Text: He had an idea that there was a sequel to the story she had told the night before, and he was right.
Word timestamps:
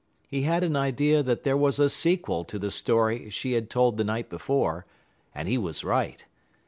He 0.27 0.41
had 0.41 0.63
an 0.63 0.75
idea 0.75 1.21
that 1.21 1.43
there 1.43 1.55
was 1.55 1.77
a 1.77 1.87
sequel 1.87 2.43
to 2.45 2.57
the 2.57 2.71
story 2.71 3.29
she 3.29 3.51
had 3.53 3.69
told 3.69 3.97
the 3.97 4.03
night 4.03 4.31
before, 4.31 4.87
and 5.35 5.47
he 5.47 5.59
was 5.59 5.83
right. 5.83 6.25